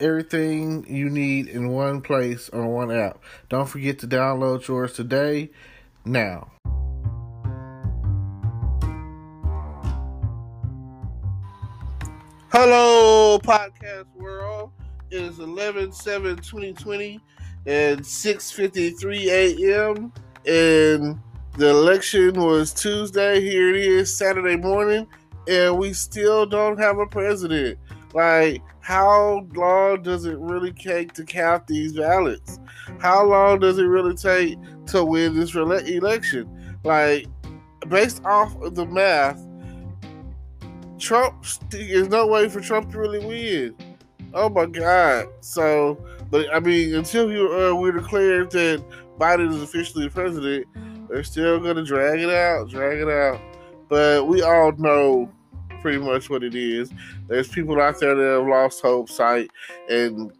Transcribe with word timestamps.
everything 0.00 0.86
you 0.88 1.08
need 1.10 1.48
in 1.48 1.68
one 1.68 2.00
place 2.00 2.48
on 2.50 2.66
one 2.68 2.90
app. 2.90 3.18
Don't 3.48 3.68
forget 3.68 3.98
to 4.00 4.06
download 4.06 4.66
yours 4.68 4.92
today. 4.92 5.50
Now. 6.04 6.50
Hello, 12.50 13.38
podcast 13.38 14.06
world. 14.14 14.72
It 15.10 15.22
is 15.22 15.38
11 15.38 15.92
7 15.92 16.36
2020 16.36 17.20
and 17.66 18.00
6.53 18.00 19.26
a.m. 19.26 20.12
And 20.46 21.20
the 21.58 21.68
election 21.68 22.40
was 22.40 22.72
Tuesday. 22.72 23.40
Here 23.40 23.74
it 23.74 23.76
is, 23.76 24.16
Saturday 24.16 24.56
morning. 24.56 25.06
And 25.48 25.76
we 25.78 25.92
still 25.92 26.46
don't 26.46 26.78
have 26.78 26.98
a 26.98 27.06
president. 27.06 27.78
Like, 28.16 28.62
how 28.80 29.46
long 29.52 30.00
does 30.00 30.24
it 30.24 30.38
really 30.38 30.72
take 30.72 31.12
to 31.12 31.22
count 31.22 31.66
these 31.66 31.92
ballots? 31.92 32.58
How 32.98 33.22
long 33.26 33.58
does 33.58 33.78
it 33.78 33.84
really 33.84 34.14
take 34.14 34.56
to 34.86 35.04
win 35.04 35.38
this 35.38 35.54
election? 35.54 36.78
Like, 36.82 37.26
based 37.90 38.24
off 38.24 38.58
of 38.62 38.74
the 38.74 38.86
math, 38.86 39.46
Trump, 40.98 41.44
there's 41.68 42.08
no 42.08 42.26
way 42.26 42.48
for 42.48 42.62
Trump 42.62 42.90
to 42.92 42.98
really 42.98 43.18
win. 43.18 43.76
Oh 44.32 44.48
my 44.48 44.64
God. 44.64 45.26
So, 45.42 46.02
but 46.30 46.46
I 46.54 46.60
mean, 46.60 46.94
until 46.94 47.26
uh, 47.28 47.74
we're 47.74 47.92
declared 47.92 48.50
that 48.52 48.82
Biden 49.18 49.52
is 49.52 49.60
officially 49.60 50.04
the 50.04 50.10
president, 50.10 50.66
they're 51.10 51.22
still 51.22 51.60
to 51.62 51.84
drag 51.84 52.20
it 52.20 52.30
out, 52.30 52.70
drag 52.70 52.98
it 52.98 53.10
out. 53.10 53.38
But 53.90 54.26
we 54.26 54.40
all 54.40 54.72
know 54.72 55.30
pretty 55.80 55.98
much 55.98 56.30
what 56.30 56.42
it 56.42 56.54
is. 56.54 56.90
There's 57.28 57.48
people 57.48 57.80
out 57.80 58.00
there 58.00 58.14
that 58.14 58.38
have 58.38 58.46
lost 58.46 58.82
hope, 58.82 59.08
sight, 59.08 59.50
and 59.88 60.32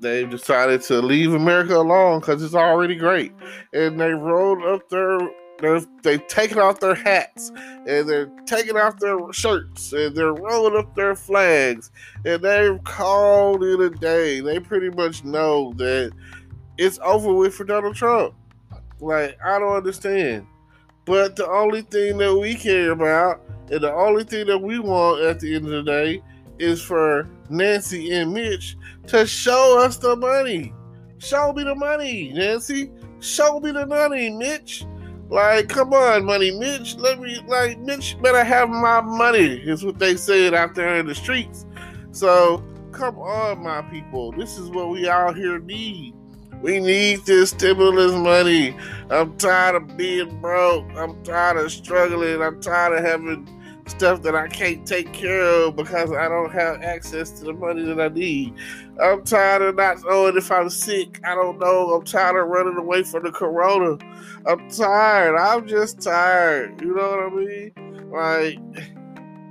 they've 0.00 0.28
decided 0.28 0.82
to 0.82 1.00
leave 1.00 1.34
America 1.34 1.76
alone 1.76 2.20
because 2.20 2.42
it's 2.42 2.54
already 2.54 2.96
great. 2.96 3.32
And 3.72 4.00
they 4.00 4.12
rolled 4.12 4.62
up 4.62 4.88
their 4.88 5.18
they've 6.02 6.26
taken 6.26 6.58
off 6.58 6.80
their 6.80 6.94
hats 6.94 7.52
and 7.86 8.08
they're 8.08 8.30
taking 8.46 8.76
off 8.76 8.98
their 8.98 9.18
shirts 9.32 9.92
and 9.92 10.14
they're 10.16 10.32
rolling 10.32 10.76
up 10.76 10.94
their 10.94 11.14
flags 11.14 11.90
and 12.24 12.42
they've 12.42 12.82
called 12.84 13.62
it 13.62 13.80
a 13.80 13.90
day. 13.90 14.40
They 14.40 14.58
pretty 14.58 14.90
much 14.90 15.24
know 15.24 15.72
that 15.76 16.12
it's 16.78 16.98
over 17.02 17.32
with 17.34 17.54
for 17.54 17.64
Donald 17.64 17.94
Trump. 17.94 18.34
Like, 19.00 19.38
I 19.44 19.58
don't 19.58 19.76
understand. 19.76 20.46
But 21.04 21.36
the 21.36 21.48
only 21.48 21.82
thing 21.82 22.18
that 22.18 22.36
we 22.36 22.54
care 22.54 22.92
about 22.92 23.42
and 23.70 23.80
the 23.80 23.92
only 23.92 24.24
thing 24.24 24.46
that 24.46 24.58
we 24.58 24.78
want 24.78 25.22
at 25.22 25.40
the 25.40 25.54
end 25.54 25.66
of 25.66 25.72
the 25.72 25.82
day 25.82 26.22
is 26.58 26.82
for 26.82 27.28
Nancy 27.48 28.12
and 28.12 28.32
Mitch 28.32 28.76
to 29.06 29.26
show 29.26 29.80
us 29.80 29.96
the 29.96 30.16
money. 30.16 30.74
Show 31.18 31.52
me 31.52 31.64
the 31.64 31.74
money, 31.74 32.32
Nancy. 32.34 32.90
Show 33.20 33.60
me 33.60 33.72
the 33.72 33.86
money, 33.86 34.30
Mitch. 34.30 34.84
Like, 35.28 35.68
come 35.68 35.92
on, 35.92 36.24
money, 36.24 36.50
Mitch. 36.50 36.96
Let 36.96 37.20
me, 37.20 37.38
like, 37.46 37.78
Mitch 37.78 38.20
better 38.20 38.42
have 38.42 38.68
my 38.68 39.00
money, 39.00 39.56
is 39.58 39.84
what 39.84 39.98
they 39.98 40.16
said 40.16 40.54
out 40.54 40.74
there 40.74 40.96
in 40.96 41.06
the 41.06 41.14
streets. 41.14 41.66
So, 42.12 42.64
come 42.90 43.18
on, 43.18 43.62
my 43.62 43.82
people. 43.82 44.32
This 44.32 44.58
is 44.58 44.70
what 44.70 44.88
we 44.88 45.08
out 45.08 45.36
here 45.36 45.60
need. 45.60 46.14
We 46.62 46.80
need 46.80 47.24
this 47.24 47.50
stimulus 47.50 48.12
money. 48.12 48.76
I'm 49.08 49.36
tired 49.38 49.76
of 49.76 49.96
being 49.96 50.40
broke. 50.40 50.84
I'm 50.96 51.22
tired 51.22 51.56
of 51.56 51.72
struggling. 51.72 52.42
I'm 52.42 52.60
tired 52.60 52.98
of 52.98 53.04
having 53.04 53.48
stuff 53.90 54.22
that 54.22 54.34
I 54.34 54.48
can't 54.48 54.86
take 54.86 55.12
care 55.12 55.42
of 55.42 55.76
because 55.76 56.12
I 56.12 56.28
don't 56.28 56.52
have 56.52 56.82
access 56.82 57.30
to 57.32 57.44
the 57.44 57.52
money 57.52 57.82
that 57.82 58.00
I 58.00 58.08
need. 58.08 58.54
I'm 59.02 59.24
tired 59.24 59.62
of 59.62 59.76
not 59.76 59.98
knowing 60.04 60.36
if 60.36 60.50
I'm 60.50 60.70
sick. 60.70 61.20
I 61.24 61.34
don't 61.34 61.58
know. 61.58 61.94
I'm 61.94 62.04
tired 62.04 62.40
of 62.40 62.48
running 62.48 62.76
away 62.76 63.02
from 63.02 63.24
the 63.24 63.32
corona. 63.32 63.98
I'm 64.46 64.70
tired. 64.70 65.36
I'm 65.36 65.66
just 65.66 66.00
tired. 66.00 66.80
You 66.80 66.94
know 66.94 67.10
what 67.10 67.20
I 67.20 67.28
mean? 67.30 68.10
Like, 68.10 68.58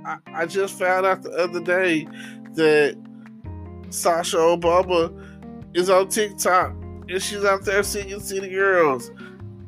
I, 0.06 0.42
I 0.42 0.46
just 0.46 0.78
found 0.78 1.06
out 1.06 1.22
the 1.22 1.30
other 1.32 1.60
day 1.60 2.06
that 2.54 2.96
Sasha 3.90 4.38
Obama 4.38 5.14
is 5.74 5.90
on 5.90 6.08
TikTok 6.08 6.72
and 7.08 7.22
she's 7.22 7.44
out 7.44 7.64
there 7.64 7.82
singing 7.82 8.20
City 8.20 8.48
Girls. 8.48 9.10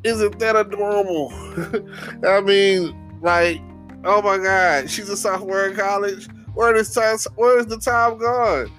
Isn't 0.05 0.39
that 0.39 0.57
adorable? 0.57 1.33
I 2.27 2.41
mean, 2.41 3.21
like, 3.21 3.61
Oh 4.05 4.21
my 4.21 4.39
God, 4.39 4.91
she's 4.91 5.09
a 5.09 5.17
sophomore 5.17 5.67
in 5.67 5.77
college. 5.77 6.29
Where 6.55 6.75
is 6.75 6.93
time? 6.93 7.19
Where 7.37 7.59
is 7.59 7.67
the 7.67 7.79
time 7.79 8.19
gone? 8.19 8.71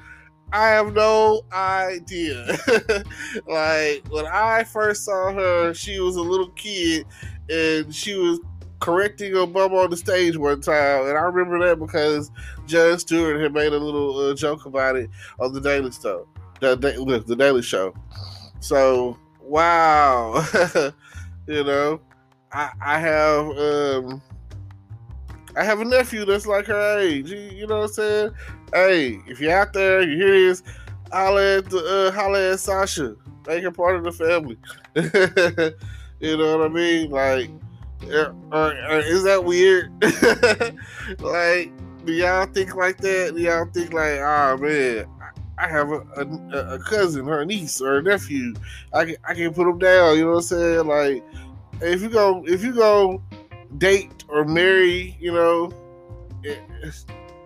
I 0.51 0.67
have 0.69 0.93
no 0.93 1.41
idea. 1.51 2.45
like 3.47 4.05
when 4.09 4.27
I 4.27 4.63
first 4.63 5.05
saw 5.05 5.33
her, 5.33 5.73
she 5.73 5.99
was 5.99 6.15
a 6.15 6.21
little 6.21 6.49
kid, 6.49 7.05
and 7.49 7.93
she 7.93 8.15
was 8.15 8.39
correcting 8.79 9.33
a 9.35 9.47
bum 9.47 9.73
on 9.73 9.89
the 9.89 9.97
stage 9.97 10.35
one 10.35 10.59
time, 10.59 11.07
and 11.07 11.17
I 11.17 11.21
remember 11.21 11.65
that 11.65 11.79
because 11.79 12.29
Jon 12.65 12.99
Stewart 12.99 13.41
had 13.41 13.53
made 13.53 13.71
a 13.71 13.79
little 13.79 14.17
uh, 14.17 14.35
joke 14.35 14.65
about 14.65 14.97
it 14.97 15.09
on 15.39 15.53
the 15.53 15.61
Daily 15.61 15.91
Show, 15.91 16.27
the, 16.59 16.75
the 16.75 17.35
Daily 17.35 17.61
Show. 17.61 17.93
So 18.59 19.17
wow, 19.41 20.45
you 21.47 21.63
know, 21.63 22.01
I, 22.51 22.71
I 22.85 22.99
have 22.99 23.47
um, 23.57 24.21
I 25.55 25.63
have 25.63 25.79
a 25.79 25.85
nephew 25.85 26.25
that's 26.25 26.47
like 26.47 26.65
her 26.67 26.99
age. 26.99 27.29
You, 27.29 27.67
know 27.67 27.79
what 27.79 27.89
I'm 27.89 27.93
saying? 27.93 28.31
Hey, 28.73 29.19
if 29.27 29.39
you're 29.39 29.55
out 29.55 29.73
there, 29.73 30.01
you 30.01 30.17
hear 30.17 30.49
this, 30.49 30.63
holla 31.11 31.57
at, 31.57 31.69
the, 31.69 31.77
uh, 31.77 32.11
holla 32.11 32.51
at 32.51 32.59
Sasha. 32.59 33.15
Make 33.47 33.63
her 33.63 33.71
part 33.71 33.95
of 33.95 34.03
the 34.03 34.11
family. 34.11 34.57
you 36.19 36.37
know 36.37 36.57
what 36.57 36.65
I 36.65 36.73
mean? 36.73 37.11
Like, 37.11 37.49
uh, 38.11 38.31
uh, 38.51 39.01
is 39.05 39.23
that 39.23 39.43
weird? 39.43 39.91
like, 41.19 41.71
do 42.05 42.13
y'all 42.13 42.45
think 42.47 42.75
like 42.75 42.97
that? 42.97 43.33
Do 43.35 43.41
y'all 43.41 43.65
think 43.65 43.93
like, 43.93 44.19
oh 44.19 44.57
man, 44.57 45.05
I 45.57 45.67
have 45.67 45.91
a, 45.91 45.99
a, 46.17 46.75
a 46.75 46.79
cousin 46.79 47.27
a 47.29 47.45
niece 47.45 47.79
or 47.79 47.99
a 47.99 48.01
nephew. 48.01 48.53
I 48.93 49.05
can 49.05 49.15
I 49.27 49.33
can 49.33 49.53
put 49.53 49.65
them 49.65 49.79
down. 49.79 50.17
You 50.17 50.25
know 50.25 50.31
what 50.31 50.37
I'm 50.37 50.41
saying? 50.43 50.87
Like, 50.87 51.23
if 51.81 52.01
you 52.01 52.09
go 52.09 52.43
if 52.45 52.63
you 52.63 52.73
go 52.73 53.21
date 53.77 54.23
or 54.27 54.45
marry, 54.45 55.17
you 55.19 55.31
know, 55.31 55.71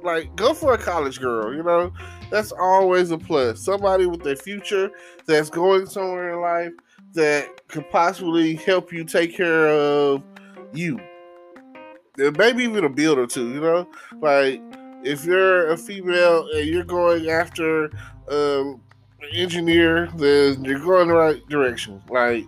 like 0.04 0.36
go 0.36 0.54
for 0.54 0.74
a 0.74 0.78
college 0.78 1.20
girl, 1.20 1.54
you 1.54 1.64
know. 1.64 1.92
That's 2.30 2.52
always 2.52 3.12
a 3.12 3.18
plus. 3.18 3.62
Somebody 3.62 4.06
with 4.06 4.26
a 4.26 4.36
future 4.36 4.92
that's 5.26 5.50
going 5.50 5.86
somewhere 5.86 6.34
in 6.34 6.42
life 6.42 6.74
that 7.14 7.68
could 7.68 7.90
possibly 7.90 8.56
help 8.56 8.92
you 8.92 9.04
take 9.04 9.36
care 9.36 9.68
of 9.68 10.24
you. 10.74 11.00
And 12.18 12.38
maybe 12.38 12.64
even 12.64 12.84
a 12.84 12.90
build 12.90 13.18
or 13.18 13.28
two, 13.28 13.54
you 13.54 13.62
know? 13.62 13.88
Like 14.20 14.62
if 15.04 15.26
you're 15.26 15.72
a 15.72 15.78
female 15.78 16.48
and 16.54 16.68
you're 16.68 16.84
going 16.84 17.30
after 17.30 17.86
um, 18.30 18.82
an 19.22 19.30
engineer, 19.34 20.08
then 20.18 20.64
you're 20.64 20.80
going 20.80 21.08
the 21.08 21.14
right 21.14 21.48
direction. 21.48 22.02
Like 22.10 22.46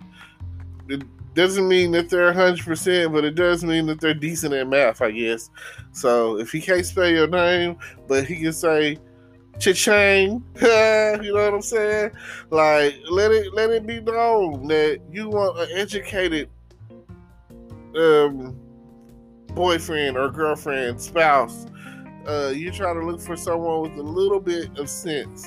doesn't 1.40 1.68
mean 1.68 1.92
that 1.92 2.10
they're 2.10 2.32
100%, 2.32 3.12
but 3.12 3.24
it 3.24 3.34
does 3.34 3.64
mean 3.64 3.86
that 3.86 4.00
they're 4.00 4.12
decent 4.12 4.52
at 4.52 4.68
math, 4.68 5.00
I 5.00 5.10
guess. 5.10 5.50
So 5.92 6.38
if 6.38 6.52
he 6.52 6.60
can't 6.60 6.84
spell 6.84 7.08
your 7.08 7.26
name, 7.26 7.78
but 8.06 8.26
he 8.26 8.36
can 8.36 8.52
say 8.52 8.98
cha-ching, 9.58 10.44
you 10.60 10.62
know 10.62 11.44
what 11.44 11.54
I'm 11.54 11.62
saying? 11.62 12.10
Like, 12.50 12.96
let 13.08 13.30
it 13.30 13.54
let 13.54 13.70
it 13.70 13.86
be 13.86 14.00
known 14.00 14.68
that 14.68 15.00
you 15.10 15.30
want 15.30 15.58
an 15.58 15.68
educated 15.72 16.50
um, 17.96 18.58
boyfriend 19.54 20.18
or 20.18 20.30
girlfriend, 20.30 21.00
spouse. 21.00 21.66
Uh, 22.26 22.52
you 22.54 22.70
try 22.70 22.92
to 22.92 23.00
look 23.00 23.20
for 23.20 23.36
someone 23.36 23.82
with 23.82 23.98
a 23.98 24.02
little 24.02 24.40
bit 24.40 24.76
of 24.78 24.90
sense. 24.90 25.46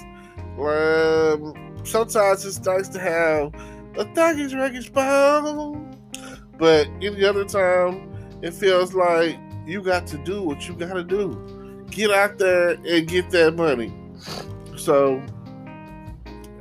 Um, 0.59 1.53
sometimes 1.83 2.45
it's 2.45 2.59
nice 2.59 2.89
to 2.89 2.99
have 2.99 3.53
a 3.97 4.05
thuggish 4.05 4.57
wreckage 4.57 4.91
bone. 4.93 5.97
But 6.57 6.87
any 7.01 7.23
other 7.23 7.45
time, 7.45 8.13
it 8.41 8.53
feels 8.53 8.93
like 8.93 9.37
you 9.65 9.81
got 9.81 10.07
to 10.07 10.17
do 10.19 10.43
what 10.43 10.67
you 10.67 10.75
got 10.75 10.93
to 10.93 11.03
do. 11.03 11.85
Get 11.89 12.11
out 12.11 12.37
there 12.37 12.71
and 12.71 13.07
get 13.07 13.29
that 13.31 13.55
money. 13.55 13.93
So, 14.77 15.23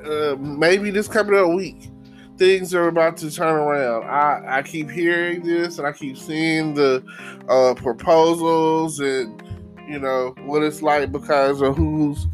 uh, 0.05 0.37
maybe 0.39 0.91
this 0.91 1.09
coming 1.09 1.39
up 1.39 1.55
week, 1.55 1.91
things 2.37 2.75
are 2.75 2.89
about 2.89 3.17
to 3.19 3.31
turn 3.31 3.55
around. 3.55 4.05
I, 4.05 4.59
I 4.59 4.63
keep 4.63 4.91
hearing 4.91 5.43
this 5.43 5.79
and 5.79 5.87
I 5.87 5.93
keep 5.93 6.17
seeing 6.17 6.75
the 6.75 7.03
uh, 7.49 7.75
proposals 7.75 9.01
and 9.01 9.43
you 9.89 9.99
know 9.99 10.35
what 10.45 10.63
it's 10.63 10.83
like 10.83 11.13
because 11.13 11.61
of 11.61 11.77
who's 11.77 12.27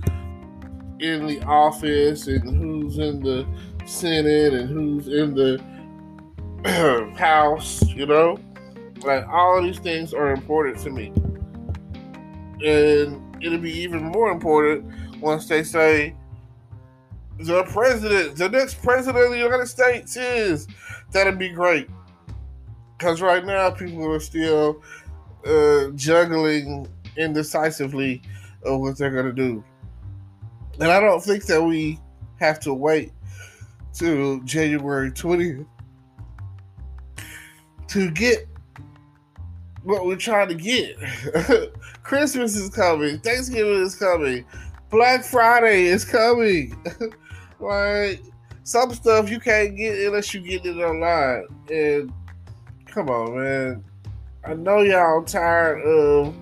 in 1.01 1.27
the 1.27 1.43
office 1.45 2.27
and 2.27 2.43
who's 2.43 2.99
in 2.99 3.21
the 3.21 3.47
Senate 3.89 4.55
and 4.55 4.69
who's 4.69 5.09
in 5.09 5.35
the 5.35 5.61
house, 7.19 7.83
you 7.89 8.07
know? 8.07 8.39
Like 9.03 9.27
all 9.29 9.63
these 9.63 9.79
things 9.79 10.13
are 10.13 10.33
important 10.33 10.79
to 10.81 10.91
me. 10.91 11.13
And 12.65 13.37
it'll 13.43 13.59
be 13.59 13.73
even 13.73 14.03
more 14.03 14.31
important 14.31 14.85
once 15.21 15.47
they 15.47 15.63
say 15.63 16.15
the 17.39 17.63
president, 17.65 18.37
the 18.37 18.49
next 18.49 18.83
president 18.83 19.25
of 19.25 19.31
the 19.31 19.39
United 19.39 19.67
States 19.67 20.17
is. 20.17 20.67
That'd 21.13 21.39
be 21.39 21.49
great. 21.49 21.89
Because 22.97 23.23
right 23.23 23.45
now, 23.45 23.71
people 23.71 24.13
are 24.13 24.21
still 24.21 24.83
uh, 25.47 25.91
juggling 25.95 26.89
indecisively 27.17 28.21
of 28.65 28.81
what 28.81 28.99
they're 28.99 29.13
going 29.13 29.27
to 29.27 29.33
do. 29.33 29.65
And 30.81 30.91
I 30.91 31.01
don't 31.01 31.23
think 31.23 31.47
that 31.47 31.63
we 31.63 32.01
have 32.41 32.59
to 32.61 32.75
wait 32.75 33.13
till 33.99 34.41
January 34.41 35.11
20th 35.11 35.67
to 37.89 38.11
get 38.11 38.47
what 39.83 40.07
we're 40.07 40.17
trying 40.17 40.49
to 40.49 40.55
get. 40.55 40.97
Christmas 42.03 42.55
is 42.57 42.71
coming, 42.71 43.19
Thanksgiving 43.21 43.83
is 43.83 43.97
coming, 43.97 44.45
Black 44.91 45.25
Friday 45.25 45.87
is 45.87 46.05
coming. 46.05 46.77
like 47.61 48.23
some 48.63 48.93
stuff 48.95 49.31
you 49.31 49.41
can't 49.41 49.77
get 49.77 49.99
unless 50.07 50.33
you 50.33 50.41
get 50.41 50.65
it 50.65 50.77
online. 50.77 51.47
And 51.71 52.13
come 52.87 53.09
on, 53.09 53.37
man. 53.37 53.85
I 54.45 54.55
know 54.55 54.83
y'all 54.83 55.25
tired 55.25 55.83
of 55.83 56.35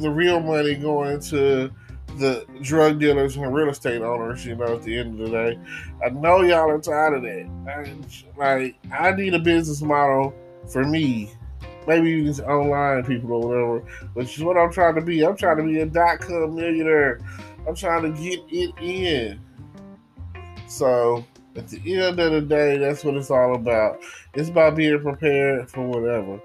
the 0.00 0.10
real 0.10 0.40
money 0.40 0.74
going 0.74 1.20
to 1.20 1.70
the 2.18 2.46
drug 2.62 3.00
dealers 3.00 3.36
and 3.36 3.54
real 3.54 3.68
estate 3.68 4.02
owners, 4.02 4.44
you 4.46 4.54
know, 4.54 4.76
at 4.76 4.82
the 4.82 4.98
end 4.98 5.20
of 5.20 5.30
the 5.30 5.32
day. 5.32 5.58
I 6.04 6.10
know 6.10 6.42
y'all 6.42 6.70
are 6.70 6.80
tired 6.80 7.14
of 7.14 7.22
that. 7.22 7.48
I, 7.68 7.94
like, 8.38 8.76
I 8.92 9.12
need 9.12 9.34
a 9.34 9.38
business 9.38 9.82
model 9.82 10.34
for 10.68 10.84
me. 10.84 11.30
Maybe 11.86 12.24
just 12.24 12.40
online 12.40 13.04
people 13.04 13.32
or 13.32 13.46
whatever, 13.46 14.08
which 14.14 14.38
is 14.38 14.42
what 14.42 14.56
I'm 14.56 14.72
trying 14.72 14.94
to 14.94 15.02
be. 15.02 15.22
I'm 15.22 15.36
trying 15.36 15.58
to 15.58 15.62
be 15.64 15.80
a 15.80 15.86
dot 15.86 16.20
com 16.20 16.54
millionaire. 16.54 17.20
I'm 17.68 17.74
trying 17.74 18.02
to 18.02 18.22
get 18.22 18.40
it 18.48 18.74
in. 18.80 19.40
So 20.66 21.24
at 21.56 21.68
the 21.68 21.78
end 21.94 22.18
of 22.18 22.32
the 22.32 22.40
day, 22.40 22.78
that's 22.78 23.04
what 23.04 23.16
it's 23.16 23.30
all 23.30 23.54
about. 23.54 24.00
It's 24.32 24.48
about 24.48 24.76
being 24.76 24.98
prepared 25.00 25.70
for 25.70 25.86
whatever. 25.86 26.40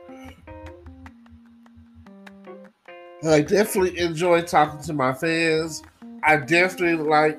I 3.27 3.42
definitely 3.42 4.00
enjoy 4.00 4.44
talking 4.44 4.81
to 4.83 4.94
my 4.94 5.13
fans. 5.13 5.83
I 6.24 6.38
definitely 6.38 7.06
like 7.06 7.38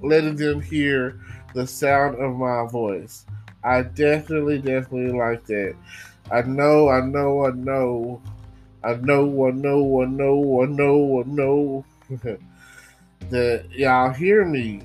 letting 0.00 0.36
them 0.36 0.60
hear 0.60 1.20
the 1.52 1.66
sound 1.66 2.16
of 2.22 2.36
my 2.36 2.68
voice. 2.68 3.26
I 3.64 3.82
definitely, 3.82 4.58
definitely 4.58 5.18
like 5.18 5.44
that. 5.46 5.74
I 6.30 6.42
know, 6.42 6.88
I 6.88 7.00
know, 7.00 7.44
I 7.44 7.50
know, 7.50 8.22
I 8.84 8.94
know, 8.94 9.48
I 9.48 9.50
know, 9.50 10.02
I 10.02 10.06
know, 10.06 10.62
I 10.62 10.66
know, 10.66 11.20
I 11.20 11.24
know 11.26 11.84
that 13.30 13.66
y'all 13.72 14.12
hear 14.12 14.44
me 14.44 14.82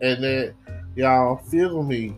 and 0.00 0.24
that 0.24 0.54
y'all 0.96 1.36
feel 1.36 1.84
me. 1.84 2.16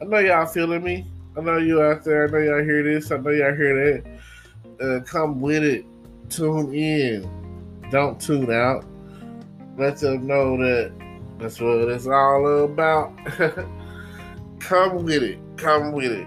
I 0.00 0.04
know 0.06 0.18
y'all 0.18 0.46
feeling 0.46 0.82
me. 0.82 1.04
I 1.36 1.42
know 1.42 1.58
you 1.58 1.82
out 1.82 2.02
there. 2.02 2.28
I 2.28 2.30
know 2.30 2.38
y'all 2.38 2.64
hear 2.64 2.82
this. 2.82 3.10
I 3.10 3.18
know 3.18 3.30
y'all 3.30 3.54
hear 3.54 4.02
that. 4.02 4.82
Uh, 4.82 5.00
come 5.04 5.40
with 5.40 5.62
it 5.62 5.84
tune 6.30 6.74
in. 6.74 7.28
Don't 7.90 8.20
tune 8.20 8.50
out. 8.50 8.84
Let 9.78 9.98
them 9.98 10.26
know 10.26 10.56
that 10.58 10.92
that's 11.38 11.60
what 11.60 11.88
it's 11.88 12.06
all 12.06 12.64
about. 12.64 13.12
Come 14.60 15.04
with 15.04 15.22
it. 15.22 15.38
Come 15.56 15.92
with 15.92 16.12
it. 16.12 16.26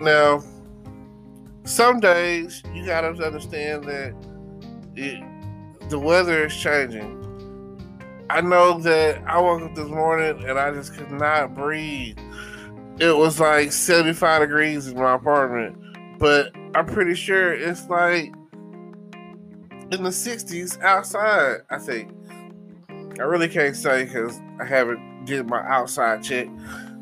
Now, 0.00 0.42
some 1.64 2.00
days 2.00 2.62
you 2.72 2.86
gotta 2.86 3.08
understand 3.08 3.84
that 3.84 4.14
it, 4.94 5.22
the 5.90 5.98
weather 5.98 6.46
is 6.46 6.56
changing. 6.56 7.14
I 8.30 8.40
know 8.40 8.78
that 8.80 9.22
I 9.26 9.40
woke 9.40 9.62
up 9.62 9.74
this 9.74 9.88
morning 9.88 10.44
and 10.48 10.58
I 10.58 10.72
just 10.72 10.94
could 10.94 11.10
not 11.10 11.54
breathe. 11.54 12.18
It 12.98 13.16
was 13.16 13.38
like 13.38 13.72
75 13.72 14.42
degrees 14.42 14.88
in 14.88 14.96
my 14.96 15.14
apartment, 15.14 16.18
but 16.18 16.52
I'm 16.74 16.86
pretty 16.86 17.14
sure 17.14 17.52
it's 17.52 17.88
like 17.88 18.32
in 19.92 20.02
the 20.02 20.10
60s 20.10 20.80
outside, 20.82 21.58
I 21.70 21.78
think. 21.78 22.12
I 23.18 23.22
really 23.22 23.48
can't 23.48 23.76
say 23.76 24.04
because 24.04 24.38
I 24.60 24.64
haven't 24.64 25.24
did 25.24 25.48
my 25.48 25.60
outside 25.60 26.22
check. 26.22 26.48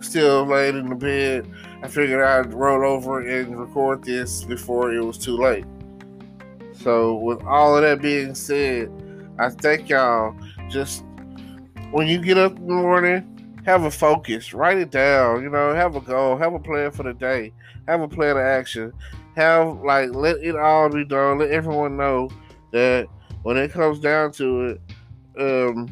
Still 0.00 0.44
laid 0.44 0.74
in 0.74 0.88
the 0.88 0.94
bed. 0.94 1.50
I 1.82 1.88
figured 1.88 2.22
I'd 2.22 2.52
roll 2.52 2.84
over 2.86 3.20
and 3.20 3.58
record 3.58 4.04
this 4.04 4.44
before 4.44 4.92
it 4.92 5.02
was 5.02 5.18
too 5.18 5.36
late. 5.36 5.64
So, 6.72 7.14
with 7.14 7.42
all 7.44 7.76
of 7.76 7.82
that 7.82 8.02
being 8.02 8.34
said, 8.34 8.90
I 9.38 9.48
thank 9.48 9.88
y'all. 9.88 10.36
Just 10.68 11.04
when 11.90 12.06
you 12.06 12.20
get 12.20 12.36
up 12.36 12.56
in 12.56 12.66
the 12.66 12.74
morning, 12.74 13.62
have 13.64 13.84
a 13.84 13.90
focus. 13.90 14.52
Write 14.52 14.78
it 14.78 14.90
down. 14.90 15.42
You 15.42 15.50
know, 15.50 15.74
have 15.74 15.96
a 15.96 16.00
goal. 16.00 16.36
Have 16.36 16.52
a 16.52 16.58
plan 16.58 16.90
for 16.90 17.02
the 17.02 17.14
day. 17.14 17.52
Have 17.88 18.02
a 18.02 18.08
plan 18.08 18.32
of 18.32 18.42
action. 18.42 18.92
Have 19.36 19.80
like 19.80 20.10
let 20.10 20.36
it 20.36 20.56
all 20.56 20.90
be 20.90 21.04
done. 21.04 21.38
Let 21.38 21.50
everyone 21.50 21.96
know 21.96 22.30
that 22.74 23.06
when 23.44 23.56
it 23.56 23.70
comes 23.70 24.00
down 24.00 24.32
to 24.32 24.62
it, 24.64 24.80
um, 25.38 25.88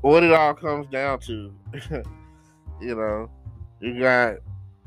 what 0.00 0.22
it 0.22 0.32
all 0.32 0.54
comes 0.54 0.86
down 0.86 1.18
to, 1.18 1.52
you 2.80 2.94
know, 2.94 3.28
you 3.80 3.98
got 3.98 4.36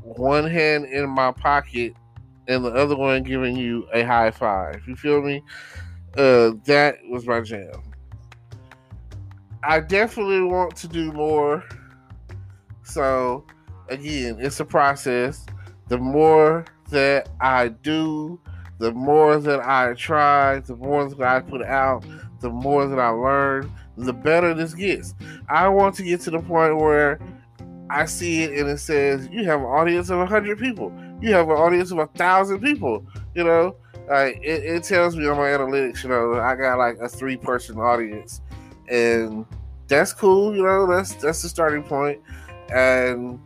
one 0.01 0.49
hand 0.49 0.85
in 0.85 1.09
my 1.09 1.33
pocket 1.33 1.93
and 2.47 2.63
the 2.63 2.71
other 2.71 2.95
one 2.95 3.23
giving 3.23 3.57
you 3.57 3.85
a 3.93 4.03
high 4.03 4.31
five. 4.31 4.81
You 4.87 4.95
feel 4.95 5.21
me? 5.21 5.43
Uh, 6.17 6.51
that 6.63 6.95
was 7.09 7.27
my 7.27 7.41
jam. 7.41 7.83
I 9.63 9.81
definitely 9.81 10.43
want 10.43 10.77
to 10.77 10.87
do 10.87 11.11
more. 11.11 11.61
So, 12.83 13.45
again, 13.89 14.37
it's 14.39 14.61
a 14.61 14.65
process. 14.65 15.45
The 15.89 15.97
more 15.97 16.63
that 16.89 17.27
I 17.41 17.67
do, 17.67 18.39
the 18.79 18.91
more 18.91 19.39
that 19.39 19.59
I 19.61 19.93
try, 19.93 20.59
the 20.59 20.75
more 20.75 21.09
that 21.09 21.21
I 21.21 21.39
put 21.39 21.63
out, 21.63 22.05
the 22.39 22.49
more 22.49 22.87
that 22.87 22.99
I 22.99 23.09
learn, 23.09 23.71
the 23.97 24.13
better 24.13 24.53
this 24.53 24.73
gets. 24.73 25.15
I 25.49 25.67
want 25.69 25.95
to 25.95 26.03
get 26.03 26.21
to 26.21 26.31
the 26.31 26.39
point 26.39 26.77
where 26.77 27.19
I 27.89 28.05
see 28.05 28.43
it 28.43 28.59
and 28.59 28.69
it 28.69 28.79
says 28.79 29.27
you 29.31 29.45
have 29.45 29.61
an 29.61 29.65
audience 29.65 30.09
of 30.09 30.27
hundred 30.27 30.59
people, 30.59 30.93
you 31.21 31.31
have 31.33 31.49
an 31.49 31.55
audience 31.55 31.91
of 31.91 31.99
a 31.99 32.07
thousand 32.07 32.61
people. 32.61 33.05
You 33.33 33.43
know, 33.43 33.75
like 34.09 34.37
it, 34.43 34.63
it 34.63 34.83
tells 34.83 35.15
me 35.15 35.27
on 35.27 35.37
my 35.37 35.47
analytics, 35.47 36.03
you 36.03 36.09
know, 36.09 36.39
I 36.39 36.55
got 36.55 36.77
like 36.77 36.97
a 36.99 37.09
three 37.09 37.37
person 37.37 37.77
audience, 37.77 38.41
and 38.89 39.45
that's 39.87 40.13
cool. 40.13 40.55
You 40.55 40.63
know, 40.63 40.85
that's 40.85 41.13
that's 41.15 41.41
the 41.41 41.49
starting 41.49 41.83
point, 41.83 42.21
and 42.71 43.39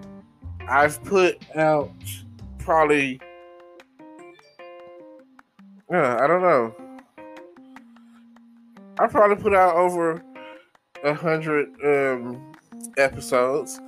I've 0.67 1.03
put 1.03 1.41
out 1.55 1.91
probably 2.59 3.19
yeah, 5.91 6.17
I 6.21 6.27
don't 6.27 6.41
know. 6.41 6.73
I 8.97 9.07
probably 9.07 9.35
put 9.35 9.53
out 9.53 9.75
over 9.75 10.23
a 11.03 11.13
hundred 11.13 11.69
um, 11.83 12.53
episodes. 12.97 13.79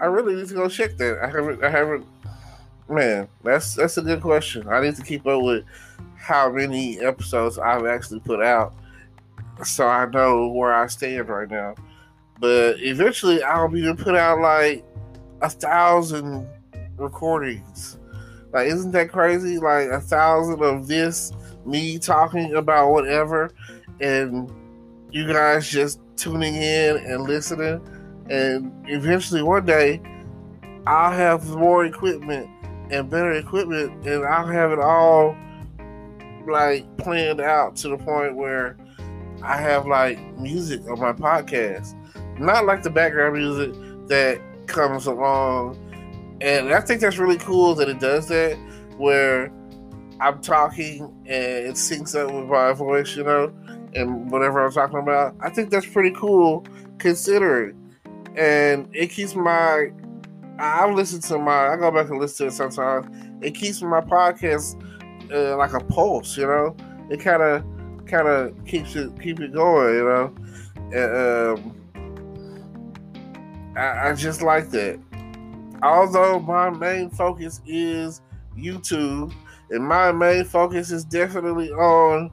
I 0.00 0.06
really 0.06 0.34
need 0.34 0.48
to 0.48 0.54
go 0.54 0.68
check 0.68 0.96
that. 0.96 1.20
I 1.22 1.28
haven't. 1.28 1.62
I 1.62 1.70
haven't. 1.70 2.06
Man, 2.88 3.28
that's 3.44 3.76
that's 3.76 3.96
a 3.96 4.02
good 4.02 4.20
question. 4.20 4.68
I 4.68 4.80
need 4.80 4.96
to 4.96 5.02
keep 5.02 5.24
up 5.26 5.42
with 5.42 5.64
how 6.16 6.50
many 6.50 7.00
episodes 7.00 7.58
I've 7.58 7.86
actually 7.86 8.20
put 8.20 8.42
out, 8.42 8.74
so 9.64 9.86
I 9.86 10.06
know 10.06 10.48
where 10.48 10.74
I 10.74 10.88
stand 10.88 11.28
right 11.28 11.48
now. 11.48 11.76
But 12.40 12.80
eventually, 12.80 13.40
I'll 13.42 13.68
be 13.68 13.82
to 13.82 13.94
put 13.94 14.16
out 14.16 14.40
like 14.40 14.84
a 15.42 15.48
thousand 15.48 16.48
recordings. 16.96 17.98
Like, 18.52 18.68
isn't 18.68 18.92
that 18.92 19.10
crazy? 19.10 19.58
Like 19.58 19.88
a 19.88 20.00
thousand 20.00 20.62
of 20.62 20.86
this 20.86 21.32
me 21.64 21.98
talking 21.98 22.54
about 22.54 22.90
whatever 22.90 23.50
and 24.00 24.50
you 25.10 25.26
guys 25.30 25.68
just 25.68 26.00
tuning 26.16 26.54
in 26.54 26.96
and 26.96 27.22
listening. 27.22 27.80
And 28.30 28.72
eventually, 28.88 29.42
one 29.42 29.66
day, 29.66 30.00
I'll 30.86 31.12
have 31.12 31.48
more 31.50 31.84
equipment 31.84 32.48
and 32.90 33.08
better 33.08 33.32
equipment, 33.32 34.06
and 34.06 34.24
I'll 34.24 34.46
have 34.46 34.72
it 34.72 34.78
all 34.78 35.36
like 36.46 36.96
planned 36.98 37.40
out 37.40 37.76
to 37.76 37.88
the 37.88 37.98
point 37.98 38.36
where 38.36 38.76
I 39.42 39.56
have 39.56 39.86
like 39.86 40.18
music 40.38 40.80
on 40.88 40.98
my 40.98 41.12
podcast. 41.12 41.94
not 42.38 42.64
like 42.64 42.82
the 42.82 42.90
background 42.90 43.36
music 43.36 43.72
that 44.08 44.40
comes 44.66 45.06
along. 45.06 45.78
And 46.42 46.74
I 46.74 46.80
think 46.80 47.00
that's 47.00 47.18
really 47.18 47.38
cool 47.38 47.76
that 47.76 47.88
it 47.88 48.00
does 48.00 48.26
that, 48.26 48.58
where 48.96 49.52
I'm 50.20 50.40
talking 50.42 51.04
and 51.24 51.66
it 51.66 51.76
syncs 51.76 52.18
up 52.18 52.34
with 52.34 52.46
my 52.46 52.72
voice, 52.72 53.16
you 53.16 53.22
know, 53.22 53.54
and 53.94 54.28
whatever 54.28 54.64
I'm 54.64 54.72
talking 54.72 54.98
about. 54.98 55.36
I 55.40 55.50
think 55.50 55.70
that's 55.70 55.86
pretty 55.86 56.10
cool 56.10 56.66
considering. 56.98 57.78
And 58.36 58.88
it 58.92 59.08
keeps 59.08 59.36
my 59.36 59.92
I 60.58 60.90
listen 60.90 61.20
to 61.22 61.38
my 61.38 61.68
I 61.68 61.76
go 61.76 61.92
back 61.92 62.10
and 62.10 62.18
listen 62.18 62.48
to 62.48 62.52
it 62.52 62.56
sometimes. 62.56 63.06
It 63.40 63.52
keeps 63.52 63.80
my 63.80 64.00
podcast 64.00 64.82
uh, 65.32 65.56
like 65.56 65.74
a 65.74 65.80
pulse, 65.80 66.36
you 66.36 66.46
know. 66.46 66.76
It 67.08 67.20
kind 67.20 67.42
of 67.42 67.64
kind 68.06 68.26
of 68.26 68.64
keeps 68.64 68.96
it 68.96 69.12
keep 69.20 69.38
it 69.38 69.52
going, 69.52 69.94
you 69.94 70.04
know. 70.04 70.34
And, 70.92 71.16
um, 71.16 71.76
I, 73.76 74.08
I 74.10 74.14
just 74.14 74.42
like 74.42 74.70
that. 74.70 74.98
Although 75.82 76.40
my 76.40 76.70
main 76.70 77.10
focus 77.10 77.60
is 77.66 78.20
YouTube, 78.56 79.32
and 79.70 79.84
my 79.84 80.12
main 80.12 80.44
focus 80.44 80.90
is 80.90 81.04
definitely 81.04 81.70
on 81.70 82.30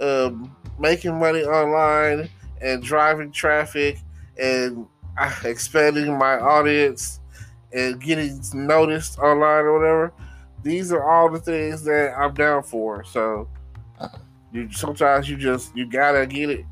um, 0.00 0.56
making 0.78 1.18
money 1.18 1.42
online 1.42 2.28
and 2.60 2.82
driving 2.82 3.30
traffic 3.30 3.98
and 4.40 4.86
uh, 5.18 5.32
expanding 5.44 6.16
my 6.16 6.38
audience 6.38 7.20
and 7.72 8.00
getting 8.00 8.40
noticed 8.54 9.18
online 9.18 9.64
or 9.64 9.78
whatever. 9.78 10.12
These 10.62 10.92
are 10.92 11.08
all 11.08 11.30
the 11.30 11.38
things 11.38 11.84
that 11.84 12.14
I'm 12.18 12.34
down 12.34 12.62
for. 12.62 13.04
So 13.04 13.48
you 14.52 14.70
sometimes 14.72 15.28
you 15.28 15.36
just 15.36 15.76
you 15.76 15.86
gotta 15.86 16.26
get 16.26 16.50
it. 16.50 16.64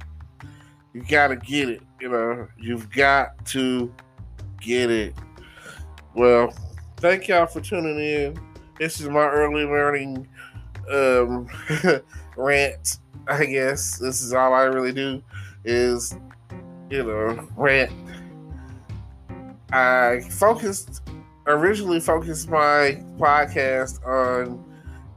You 0.93 1.03
gotta 1.09 1.37
get 1.37 1.69
it. 1.69 1.83
You 2.01 2.09
know, 2.09 2.49
you've 2.59 2.91
got 2.91 3.45
to 3.47 3.93
get 4.61 4.91
it. 4.91 5.15
Well, 6.17 6.51
thank 6.97 7.29
y'all 7.29 7.45
for 7.45 7.61
tuning 7.61 7.99
in. 7.99 8.41
This 8.79 9.03
is 9.03 9.09
my 9.11 9.27
early 9.27 9.67
learning 9.67 10.27
um, 10.91 11.47
rant. 12.39 13.01
I 13.29 13.45
guess 13.45 13.99
this 13.99 14.23
is 14.23 14.33
all 14.33 14.55
I 14.55 14.63
really 14.63 14.95
do 14.95 15.23
is 15.67 16.17
you 16.89 17.05
know 17.05 17.47
rant. 17.55 17.93
I 19.73 20.21
focused 20.31 21.03
originally 21.47 22.01
focused 22.01 22.49
my 22.49 22.99
podcast 23.19 24.03
on 24.07 24.65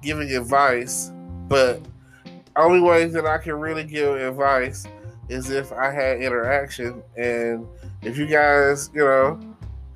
giving 0.01 0.29
advice, 0.31 1.13
but 1.47 1.81
only 2.57 2.81
way 2.81 3.05
that 3.05 3.25
I 3.25 3.37
can 3.37 3.53
really 3.53 3.85
give 3.85 4.17
advice 4.17 4.85
is 5.29 5.49
if 5.49 5.71
I 5.71 5.91
had 5.91 6.21
interaction. 6.21 7.01
And 7.15 7.65
if 8.01 8.17
you 8.17 8.25
guys, 8.25 8.91
you 8.93 9.05
know, 9.05 9.48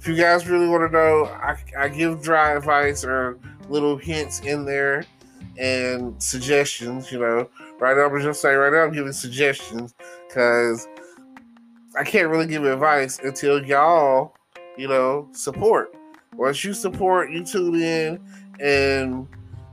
if 0.04 0.10
you 0.10 0.18
guys 0.18 0.50
really 0.50 0.68
want 0.68 0.86
to 0.86 0.92
know, 0.92 1.28
I, 1.28 1.56
I 1.78 1.88
give 1.88 2.22
dry 2.22 2.58
advice 2.58 3.06
or 3.06 3.40
little 3.70 3.96
hints 3.96 4.42
in 4.42 4.66
there 4.66 5.06
and 5.58 6.22
suggestions, 6.22 7.10
you 7.10 7.20
know. 7.20 7.50
Right 7.80 7.96
now, 7.96 8.08
I'm 8.08 8.22
just 8.22 8.42
saying, 8.42 8.58
right 8.58 8.74
now, 8.74 8.84
I'm 8.84 8.92
giving 8.92 9.14
suggestions 9.14 9.96
because 10.28 10.90
I 11.98 12.04
can't 12.04 12.28
really 12.28 12.48
give 12.48 12.66
advice 12.66 13.20
until 13.20 13.64
y'all, 13.64 14.36
you 14.76 14.90
know, 14.90 15.30
support. 15.32 15.96
Once 16.36 16.66
you 16.66 16.74
support, 16.74 17.32
you 17.32 17.46
tune 17.46 17.76
in 17.76 18.20
and 18.60 19.26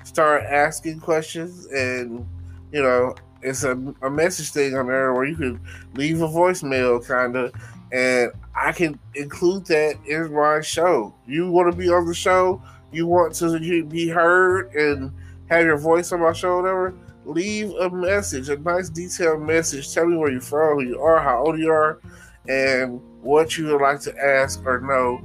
start 0.05 0.45
asking 0.45 1.01
questions 1.01 1.67
and 1.67 2.25
you 2.71 2.81
know, 2.81 3.17
it's 3.43 3.65
a, 3.65 3.73
a 4.03 4.09
message 4.09 4.53
thing 4.53 4.77
on 4.77 4.87
there 4.87 5.13
where 5.13 5.25
you 5.25 5.35
can 5.35 5.61
leave 5.95 6.23
a 6.23 6.29
voicemail 6.29 7.05
kind 7.05 7.35
of 7.35 7.53
and 7.93 8.33
I 8.55 8.73
can 8.73 8.99
include 9.15 9.67
that 9.67 9.97
in 10.07 10.33
my 10.33 10.61
show. 10.61 11.15
You 11.27 11.51
want 11.51 11.71
to 11.71 11.77
be 11.77 11.89
on 11.89 12.07
the 12.07 12.15
show, 12.15 12.63
you 12.93 13.07
want 13.07 13.35
to 13.37 13.85
be 13.85 14.09
heard 14.09 14.75
and 14.75 15.13
have 15.49 15.65
your 15.65 15.79
voice 15.79 16.13
on 16.13 16.21
my 16.21 16.33
show, 16.33 16.57
whatever. 16.61 16.95
Leave 17.25 17.71
a 17.73 17.91
message, 17.91 18.49
a 18.49 18.57
nice 18.57 18.89
detailed 18.89 19.43
message. 19.43 19.93
Tell 19.93 20.07
me 20.07 20.17
where 20.17 20.31
you're 20.31 20.41
from, 20.41 20.79
who 20.79 20.85
you 20.85 21.01
are, 21.01 21.21
how 21.21 21.45
old 21.45 21.59
you 21.59 21.71
are, 21.71 22.01
and 22.49 23.01
what 23.21 23.57
you 23.59 23.67
would 23.67 23.81
like 23.81 24.01
to 24.01 24.19
ask 24.19 24.65
or 24.65 24.81
know, 24.81 25.21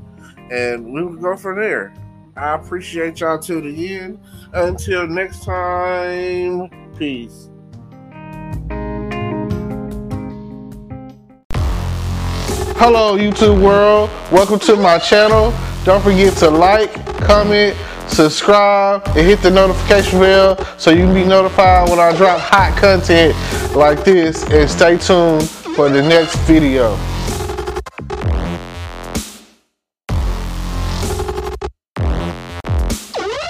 and 0.52 0.86
we 0.86 1.04
will 1.04 1.16
go 1.16 1.36
from 1.36 1.60
there. 1.60 1.94
I 2.36 2.56
appreciate 2.56 3.22
y'all 3.22 3.40
tuning 3.40 3.78
in. 3.78 4.20
Until 4.54 5.08
next 5.08 5.46
time, 5.46 6.70
peace. 6.98 7.50
Hello, 12.78 13.18
YouTube 13.18 13.62
world. 13.64 14.10
Welcome 14.34 14.60
to 14.60 14.76
my 14.76 15.00
channel. 15.00 15.54
Don't 15.86 16.04
forget 16.04 16.36
to 16.40 16.50
like, 16.50 16.94
comment, 17.22 17.74
subscribe, 18.10 19.02
and 19.08 19.26
hit 19.26 19.40
the 19.40 19.50
notification 19.50 20.20
bell 20.20 20.58
so 20.78 20.92
you 20.92 21.06
can 21.06 21.14
be 21.14 21.24
notified 21.24 21.90
when 21.90 22.00
I 22.00 22.14
drop 22.18 22.38
hot 22.38 22.78
content 22.78 23.34
like 23.74 24.04
this. 24.04 24.44
And 24.52 24.70
stay 24.70 24.98
tuned 24.98 25.50
for 25.50 25.88
the 25.88 26.02
next 26.02 26.36
video. 26.40 26.98